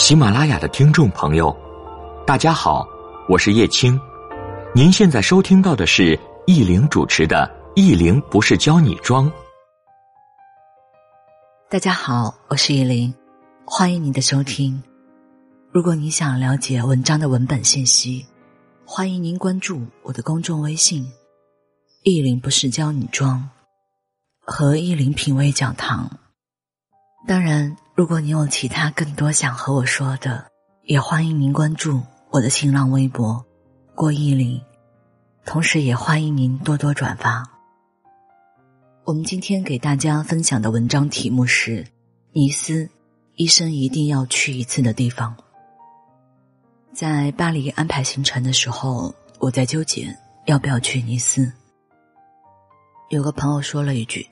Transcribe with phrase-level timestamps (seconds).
[0.00, 1.54] 喜马拉雅的听众朋友，
[2.26, 2.88] 大家好，
[3.28, 4.00] 我是叶青。
[4.74, 7.46] 您现在收听到的是易玲主持的
[7.76, 9.30] 《易玲不是教你装》。
[11.68, 13.14] 大家好，我是易玲，
[13.66, 14.82] 欢迎您的收听。
[15.70, 18.24] 如果你想了解文章的文本信息，
[18.86, 21.06] 欢迎您关注我的公众微信
[22.04, 23.46] “易玲不是教你装”
[24.40, 26.10] 和“易玲品味讲堂”。
[27.28, 30.46] 当然，如果你有其他更多想和我说的，
[30.84, 32.00] 也欢迎您关注
[32.30, 33.44] 我的新浪微博
[33.94, 34.58] “郭依林”，
[35.44, 37.46] 同时也欢迎您多多转发。
[39.04, 41.84] 我们今天给大家分享的文章题目是
[42.32, 42.88] 《尼斯，
[43.34, 45.36] 一生一定要去一次的地方》。
[46.94, 51.52] 在巴黎安排行程的时候，我在纠结要不要去尼斯。
[53.10, 54.26] 有个朋友说了一句。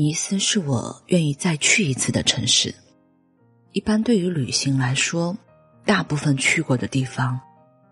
[0.00, 2.72] 尼斯是我愿意再去一次的城市。
[3.72, 5.36] 一般对于旅行来说，
[5.84, 7.40] 大部分去过的地方，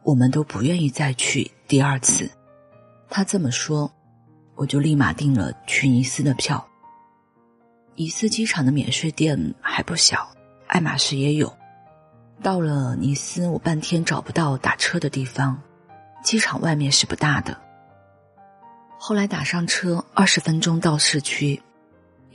[0.04, 2.30] 我们都不愿意再去第二次。
[3.10, 3.92] 他这么说，
[4.54, 6.64] 我就立马订了去尼斯的票。
[7.96, 10.30] 尼斯机场的免税店还不小，
[10.68, 11.52] 爱马仕也有。
[12.40, 15.60] 到了尼斯，我半天找不到打车的地方，
[16.22, 17.60] 机场外面是不大的。
[18.96, 21.60] 后来打上车，二十分钟到市区。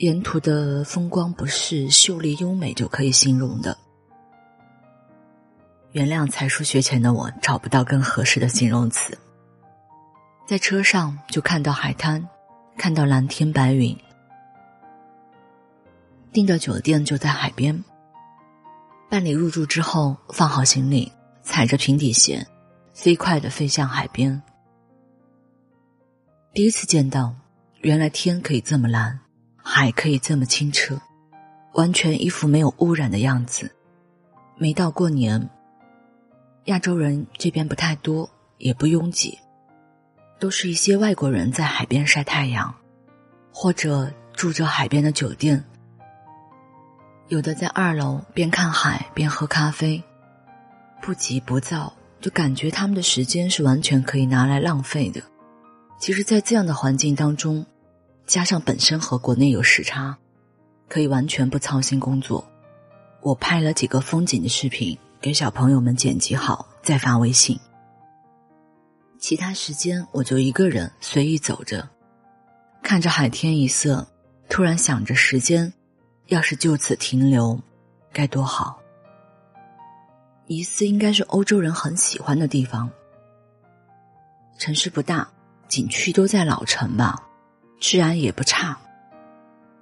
[0.02, 3.78] 沿途的风光不是秀丽优美就可以形容的。
[5.92, 9.16] 原谅才疏学浅的我找不到更合适的形容词。
[10.48, 12.28] 在车上就看到海滩，
[12.78, 13.96] 看到蓝天白云。
[16.34, 17.84] 订的酒店就在海边。
[19.08, 21.12] 办理入住之后，放好行李，
[21.44, 22.48] 踩着平底鞋，
[22.96, 24.42] 飞快的飞向海边。
[26.54, 27.36] 第一次见到，
[27.82, 29.20] 原来天可以这么蓝。
[29.64, 31.00] 海可以这么清澈，
[31.74, 33.72] 完全一副没有污染的样子。
[34.58, 35.50] 没到过年，
[36.66, 39.38] 亚洲人这边不太多，也不拥挤，
[40.40, 42.74] 都是一些外国人在海边晒太阳，
[43.54, 45.64] 或者住着海边的酒店。
[47.28, 50.04] 有的在二楼边看海边喝咖啡，
[51.02, 55.22] 不急不躁，就感觉他们的时间是完全可以拿来浪费的。
[56.00, 57.66] 其实，在这样的环境当中。
[58.26, 60.18] 加上本身和国内有时差，
[60.88, 62.46] 可以完全不操心工作。
[63.22, 67.60] 我拍了几个风景的视频，给小朋友们剪辑好再发微信。
[69.20, 71.88] 其他时间我就一个人随意走着，
[72.82, 74.08] 看着海天一色，
[74.50, 75.72] 突然想着时间，
[76.28, 77.62] 要是就此停留，
[78.12, 78.80] 该多好。
[80.48, 82.90] 尼斯应该是欧洲人很喜欢的地方，
[84.58, 85.30] 城市不大，
[85.68, 87.28] 景区都在老城吧。
[87.82, 88.78] 治安也不差，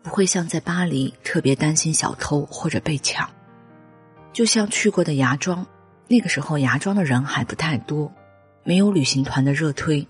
[0.02, 3.30] 不会像在巴黎特别担心小偷或者被抢。
[4.32, 5.68] 就像去过的芽庄，
[6.08, 8.10] 那个时候芽庄的人还不太多，
[8.64, 10.08] 没有旅行团的热推。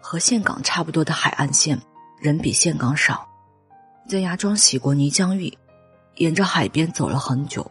[0.00, 1.80] 和岘港差不多的海岸线，
[2.20, 3.24] 人比岘港少。
[4.08, 5.56] 在芽庄洗过泥浆浴，
[6.16, 7.70] 沿着海边走了很久，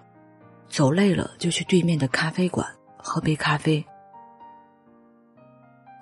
[0.69, 2.65] 走累了就去对面的咖啡馆
[2.97, 3.85] 喝杯咖啡。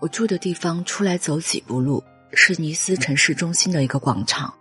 [0.01, 2.03] 我住的地方出来走几步路
[2.33, 4.51] 是尼斯城市中心的一个广场，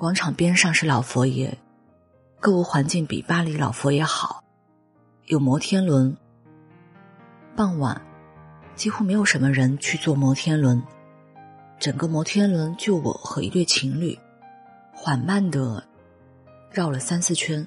[0.00, 1.56] 广场边上是老佛爷，
[2.40, 4.42] 购物环境比巴黎老佛爷好，
[5.26, 6.16] 有摩天轮。
[7.54, 8.02] 傍晚，
[8.74, 10.82] 几乎没有什么人去坐摩天轮，
[11.78, 14.18] 整个摩天轮就我和一对情侣，
[14.92, 15.86] 缓慢的
[16.72, 17.64] 绕了三四圈。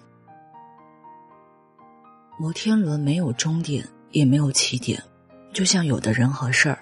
[2.37, 5.01] 摩天轮没有终点，也没有起点。
[5.53, 6.79] 就像有的人和事儿，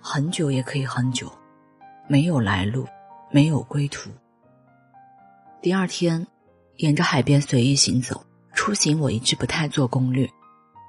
[0.00, 1.30] 很久也可以很久，
[2.08, 2.86] 没有来路，
[3.30, 4.10] 没有归途。
[5.60, 6.26] 第二天，
[6.76, 8.24] 沿着海边随意行走。
[8.54, 10.28] 出行我一直不太做攻略，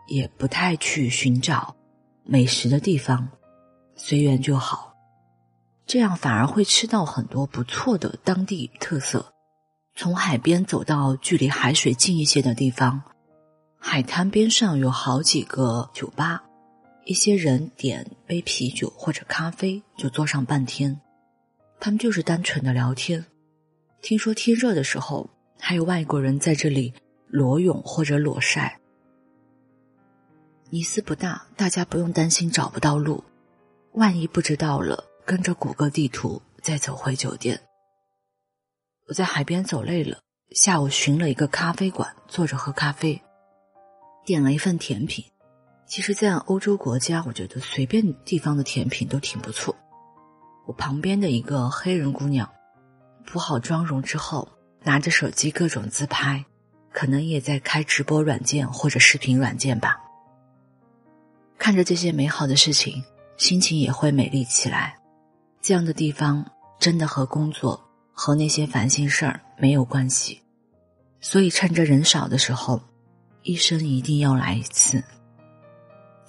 [0.07, 1.73] 也不太去寻找
[2.23, 3.29] 美食的地方，
[3.95, 4.93] 随缘就好。
[5.85, 9.33] 这样反而会吃到很多不错的当地特色。
[9.95, 13.01] 从海边走到距离海水近一些的地方。
[13.79, 16.43] 海滩边上有好几个酒吧，
[17.05, 21.01] 一些人点杯啤酒或者咖啡就坐上半天，
[21.79, 23.25] 他们就是单纯的聊天。
[24.01, 25.29] 听说天热的时候，
[25.59, 26.93] 还有外国人在这里
[27.27, 28.79] 裸泳或者裸晒。
[30.69, 33.23] 尼斯不大，大家不用担心找不到路，
[33.91, 37.61] 万一不知道了，跟着谷歌地图再走回酒店。
[39.07, 40.19] 我在海边走累了，
[40.51, 43.21] 下午寻了一个咖啡馆坐着喝咖啡。
[44.25, 45.25] 点了一份甜品，
[45.95, 49.75] 其实，在欧洲国家，我觉得随便地方的甜品都挺不错。
[50.65, 52.49] 我旁边的一个黑人姑娘，
[53.27, 54.49] 补好妆容之后，
[54.81, 56.43] 拿着手机各种自拍，
[56.91, 60.01] 可能也在开直播软件或者视频软件吧。
[61.59, 63.03] 看着这些美好的事情，
[63.37, 64.97] 心情也会美丽起来。
[65.61, 66.43] 这样的地方
[66.79, 67.79] 真的和工作
[68.11, 70.41] 和那些烦心事儿没有关系，
[71.21, 72.81] 所以趁着人少的时候，
[73.43, 75.03] 一生一定要来一次。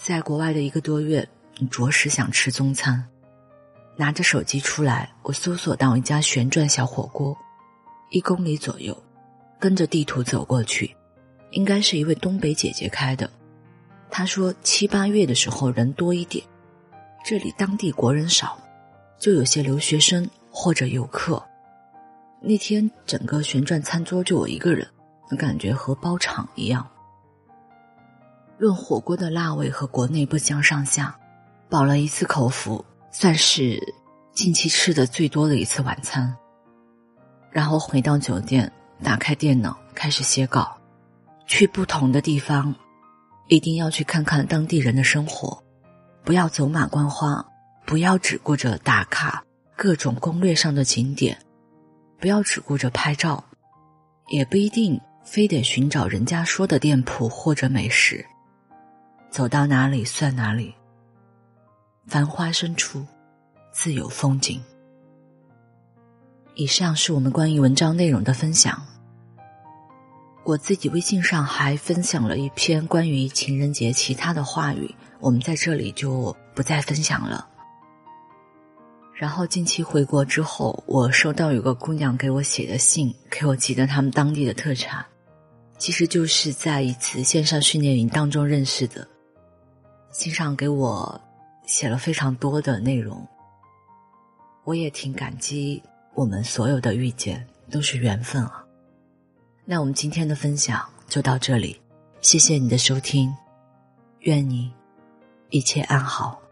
[0.05, 3.03] 在国外的一个多月，你着实想吃中餐。
[3.97, 7.35] 拿着手机出来，我搜索到一家旋转小火锅，
[8.11, 8.95] 一公里左右，
[9.59, 10.95] 跟着地图走过去，
[11.53, 13.31] 应该是一位东北姐姐开的。
[14.11, 16.45] 她说七八月的时候人多一点，
[17.25, 18.59] 这里当地国人少。
[19.19, 21.43] 就有些留学生或者游客。
[22.43, 24.87] 那天整个旋转餐桌就我一个人，
[25.39, 26.87] 感觉和包场一样。
[28.59, 31.19] 论火锅的辣味和国内不相上下，
[31.69, 33.81] 饱了一次口福，算是
[34.33, 36.35] 近期吃的最多的一次晚餐。
[37.51, 38.73] 然后回到酒店，
[39.03, 40.77] 打开电脑开始写稿。
[41.47, 42.75] 去不同的地方，
[43.49, 45.63] 一定要去看看当地人的生活，
[46.25, 47.45] 不要走马观花。
[47.87, 49.45] 不要只顾着打卡
[49.77, 51.37] 各种攻略上的景点，
[52.19, 53.45] 不要只顾着拍照，
[54.29, 58.25] 也不一定非得寻找人家说的店铺或者美食。
[59.35, 60.73] 走到哪里算哪里。
[62.07, 63.05] 繁花深处，
[63.73, 64.63] 自有风景。
[66.55, 68.81] 以上是我们关于文章内容的分享。
[70.45, 77.49] 我自己微信上还分享了一篇关于情人节其他的话语，我们在这里就不再分享了。
[79.17, 85.05] 然后近期回国之后，我收到有个姑娘给我写的信，给我寄的他们当地的特产，
[85.77, 89.09] 其实就是在一次线上训练营当中认识的。
[90.15, 91.21] 信上给我
[91.67, 93.27] 写了非常多的内容，
[94.63, 95.83] 我也挺感激
[96.15, 98.65] 我们所有的遇见都是缘分啊。
[99.65, 101.81] 那我们今天的分享就到这里，
[102.21, 103.35] 谢谢你的收听，
[104.21, 104.73] 愿你
[105.51, 106.44] 一切安好。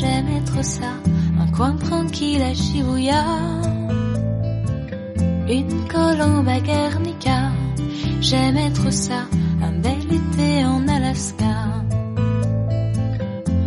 [0.00, 0.94] J'aime être ça,
[1.38, 3.22] un coin tranquille à Shibuya,
[5.46, 7.50] une colombe à Guernica,
[8.22, 9.26] j'aime être ça,
[9.62, 11.56] un bel été en Alaska,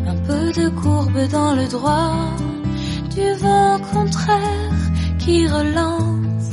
[0.07, 2.15] un peu de courbe dans le droit,
[3.15, 4.81] du vent contraire
[5.19, 6.49] qui relance,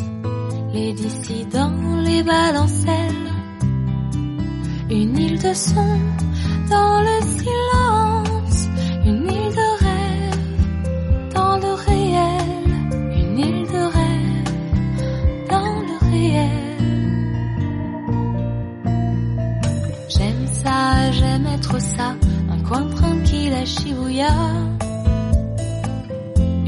[0.75, 3.32] les dissidents, les balancelles,
[4.91, 5.99] une île de son
[6.69, 7.19] dans le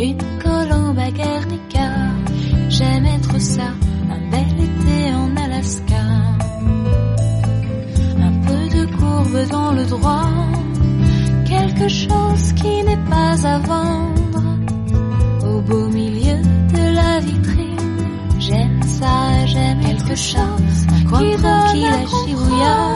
[0.02, 1.90] Une colombe à Guernica,
[2.68, 3.70] j'aime être ça,
[4.10, 6.02] un bel été en Alaska.
[8.18, 10.28] Un peu de courbe dans le droit,
[11.46, 14.42] quelque chose qui n'est pas à vendre.
[15.46, 16.38] Au beau milieu
[16.74, 18.08] de la vitrine,
[18.40, 22.94] j'aime ça, j'aime quelque chose qui donne à.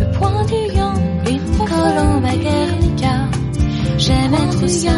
[0.00, 0.92] Le point du yon,
[1.30, 3.28] une colombe à Guernica.
[3.96, 4.90] J'aime être ça,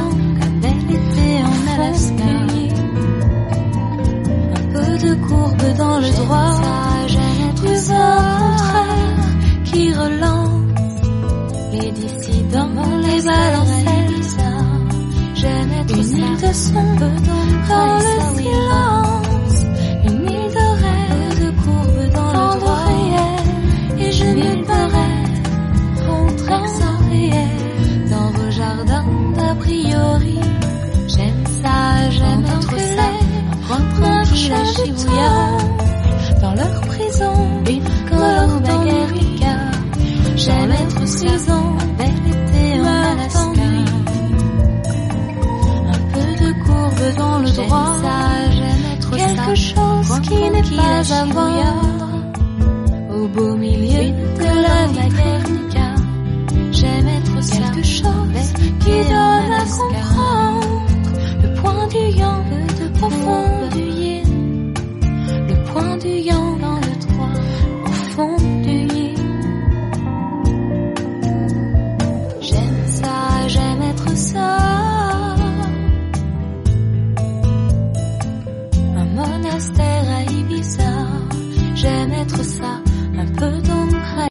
[29.37, 30.38] d'a priori.
[31.09, 33.11] J'aime ça, j'aime être ça,
[33.75, 35.33] un tranquille à Shibuya,
[36.40, 37.35] dans leur prison,
[37.69, 39.57] une colombe à Guernica.
[40.37, 43.69] J'aime être saison, bel été en Alaska.
[45.93, 47.95] Un peu de courbe dans le droit,
[48.50, 52.09] j'aime être quelque chose qui n'est pas à vendre.
[53.14, 55.38] Au beau milieu de la Guernica.
[65.99, 66.67] 的拥抱